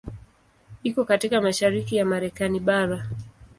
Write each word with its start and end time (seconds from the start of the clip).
Iko 0.83 1.05
katika 1.05 1.41
mashariki 1.41 1.95
ya 1.95 2.05
Marekani 2.05 2.59
bara. 2.59 3.09